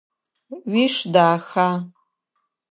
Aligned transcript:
Уиш 0.71 0.95
даха? 1.13 1.69